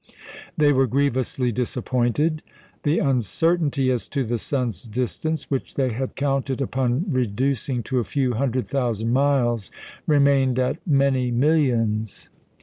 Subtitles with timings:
[0.57, 2.41] They were grievously disappointed.
[2.81, 8.03] The uncertainty as to the sun's distance, which they had counted upon reducing to a
[8.03, 9.69] few hundred thousand miles,
[10.07, 12.29] remained at many millions.